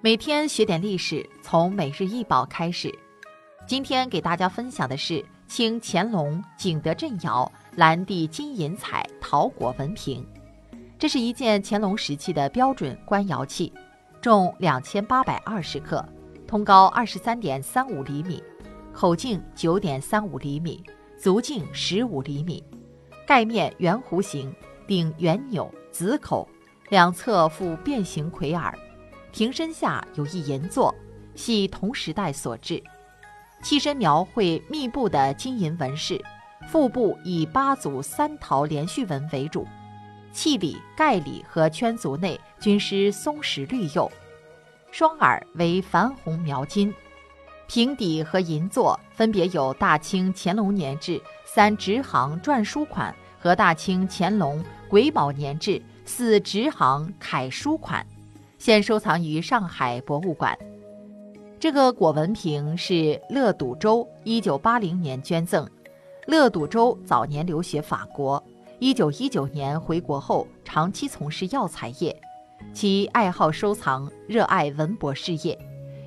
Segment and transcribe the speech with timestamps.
[0.00, 2.96] 每天学点历史，从每日一宝开始。
[3.66, 10.24] 今天给大家分享的是清乾隆景德镇窑蓝地金银彩陶果纹瓶。
[11.00, 13.72] 这是一件乾隆时期的标准官窑器，
[14.22, 16.08] 重两千八百二十克，
[16.46, 18.40] 通高二十三点三五厘米，
[18.92, 20.80] 口径九点三五厘米，
[21.20, 22.62] 足径十五厘米，
[23.26, 24.54] 盖面圆弧形，
[24.86, 26.48] 顶圆钮，子口，
[26.88, 28.72] 两侧附变形魁耳。
[29.32, 30.94] 瓶身下有一银座，
[31.34, 32.82] 系同时代所制。
[33.62, 36.22] 器身描绘密布的金银纹饰，
[36.68, 39.66] 腹部以八组三桃连续纹为主，
[40.32, 44.10] 器里、盖里和圈足内均施松石绿釉，
[44.92, 46.94] 双耳为矾红描金。
[47.66, 58.06] 瓶底和银座分别有大清乾隆年制三直行篆书款和大清乾隆癸卯年制四直行楷书款。
[58.58, 60.58] 现收藏于上海博物馆。
[61.60, 65.66] 这个果纹瓶是乐笃周一九八零年捐赠。
[66.26, 68.42] 乐笃周早年留学法国，
[68.80, 72.14] 一九一九年回国后长期从事药材业，
[72.72, 75.58] 其爱好收藏，热爱文博事业。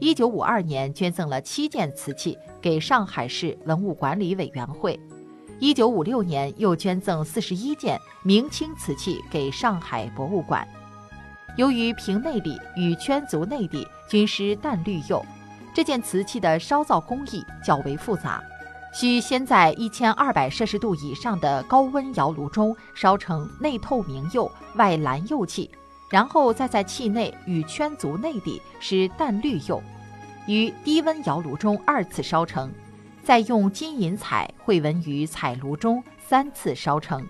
[0.00, 4.98] 一九五二年捐赠了七件瓷器给上海市文物管理委员会。
[5.58, 10.66] 一九五六年又捐赠四十一件明清瓷器给上海博物馆。
[11.56, 15.24] 由于瓶内里与圈足内底均施淡绿釉，
[15.74, 18.42] 这件瓷器的烧造工艺较为复杂，
[18.92, 25.70] 需先在一千二百摄氏度以上的高温窑炉中烧成内透明釉、外蓝釉器，
[26.10, 29.82] 然后再在器内与圈足内底施淡绿釉，
[30.46, 32.70] 于低温窑炉中二次烧成，
[33.24, 37.26] 再用金银彩绘纹于彩炉中三次烧成。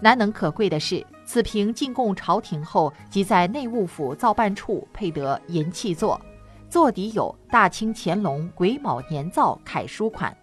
[0.00, 6.20] 难能可贵的是，此瓶进贡朝廷后，即在内务府造办处配得银器座，
[6.68, 10.36] 座底有“大清乾隆癸卯年造楷书款”。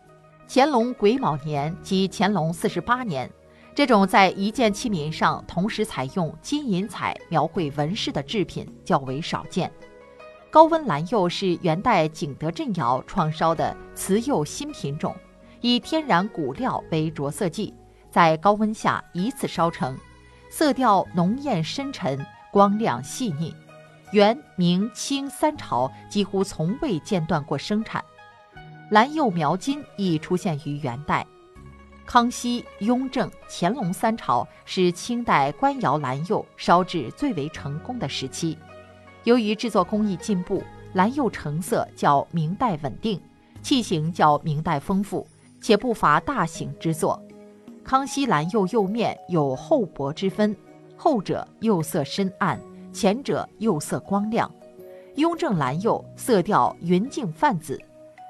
[0.48, 3.30] 乾隆癸卯年即乾隆四十八年，
[3.76, 9.70] 这种在一件器皿上同时采用金银彩描绘纹饰的制品较为少见。
[10.50, 15.14] 高温蓝釉是元代景德镇窑创烧的瓷釉新品种，
[15.60, 17.74] 以天然骨料为着色剂。
[18.10, 19.96] 在高温下以此烧成，
[20.58, 22.18] 色调浓艳深沉，
[22.52, 23.56] 光亮细腻。
[24.12, 28.04] 元、明、清三朝几乎从未间断过生产。
[28.90, 31.24] 蓝釉描金亦出现于元代。
[32.08, 38.58] 康熙、雍正、乾隆三朝是清代官窑蓝釉烧制最为成功的时期。
[39.26, 40.64] 由于制作工艺进步，
[40.94, 43.22] 蓝釉成色较明代稳定，
[43.62, 45.28] 器型较明代丰富，
[45.62, 47.22] 且不乏大型之作。
[47.88, 50.54] 康熙蓝釉釉面有厚薄之分，
[50.98, 52.60] 后者釉色深暗，
[52.92, 54.52] 前者釉色光亮。
[55.16, 57.82] 雍正蓝釉色调匀净泛紫，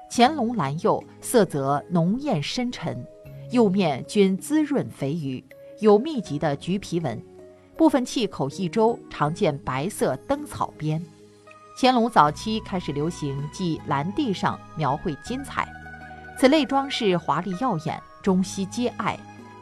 [0.08, 3.04] 乾隆蓝釉色泽浓艳深沉，
[3.50, 5.42] 釉面均滋润肥腴，
[5.80, 7.20] 有密集的橘皮纹。
[7.76, 11.04] 部分器口一周常见白色灯草边。
[11.80, 15.68] 乾隆早期开始流行即蓝地上描绘金彩，
[16.38, 19.18] 此类装饰华丽耀眼，中西皆爱。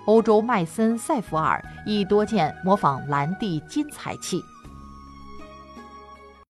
[0.07, 4.43] 欧洲麦森塞弗尔亦多见模仿蓝地金彩器。